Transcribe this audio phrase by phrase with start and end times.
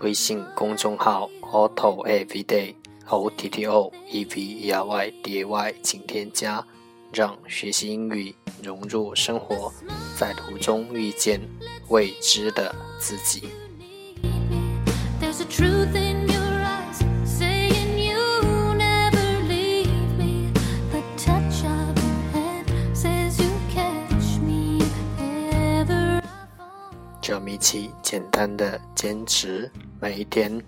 [0.00, 2.74] 微信公众号 auto Everyday
[3.08, 6.64] O T T O E V E R Y D A Y，请添加，
[7.12, 9.72] 让学习英语融入生活，
[10.16, 11.40] 在途中遇见
[11.88, 13.48] 未知的自己。
[27.32, 30.62] 让我们一起简单的坚持每一天。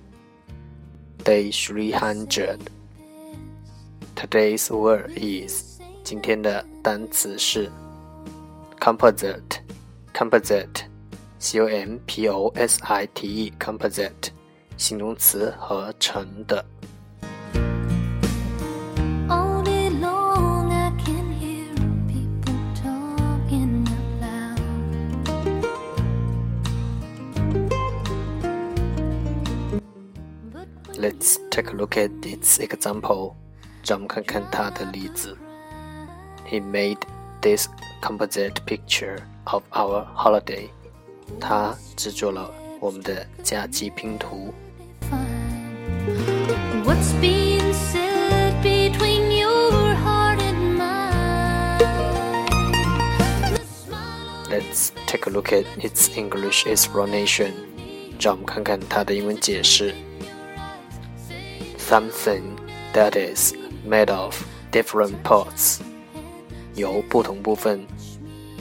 [1.23, 2.59] Day three hundred.
[4.17, 7.71] Today's word is 今天的单词是
[8.81, 9.59] composite.
[10.15, 10.87] Composite.
[11.39, 13.53] C O M P O S I T E.
[13.61, 14.31] Composite.
[14.79, 16.65] 形容词合成的。
[31.04, 33.36] Let's take a look at its example.
[33.86, 35.38] 让我们看看它的例子。
[36.46, 37.00] He made
[37.42, 37.68] this
[38.02, 40.70] composite picture of our holiday.
[41.40, 44.54] 他制作了我们的假期拼图。
[46.86, 51.80] What's being said between your heart and mine?
[54.50, 57.52] Let's take a look at its English explanation.
[58.20, 59.94] 让我们看看它的英文解释。
[61.84, 62.42] something
[62.94, 63.54] that is
[63.86, 64.36] made of
[64.72, 65.80] different parts，
[66.76, 67.86] 由不同部分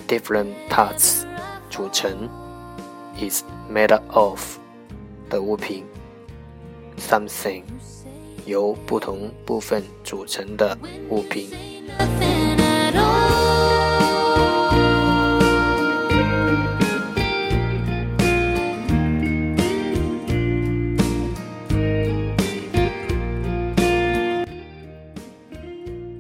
[0.06, 1.24] different parts
[1.70, 2.28] 组成，
[3.20, 4.58] is made of
[5.28, 5.84] 的物品，
[6.98, 7.62] something
[8.46, 10.76] 由不同部分组成的
[11.10, 11.71] 物品。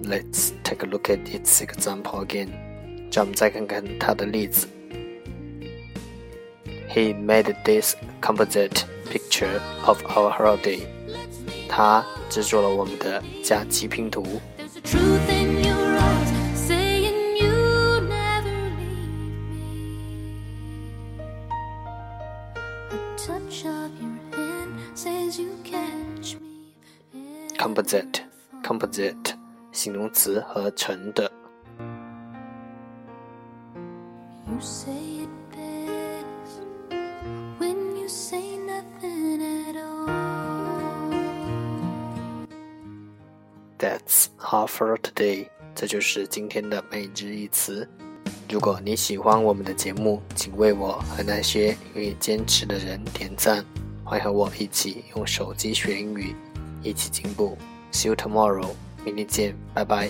[0.02, 2.48] Let's take a look at its example again.
[3.12, 4.68] 让我们再看看它的例子。
[6.88, 10.80] He made this composite picture of our holiday.
[11.68, 14.24] 他制作了我们的假期拼图。
[27.58, 28.22] Composite,
[28.62, 29.31] composite.
[29.73, 31.29] 形容词合成的。
[43.79, 45.49] That's all for today。
[45.75, 47.89] 这就是今天的每日一词。
[48.47, 53.65] 如果你喜欢我们的节目，请为我和那些愿意坚持的人点赞。
[54.05, 56.35] 欢迎和我一起用手机学英语，
[56.83, 57.57] 一起进步。
[57.91, 58.69] See you tomorrow。
[59.05, 60.09] 明天见，拜拜。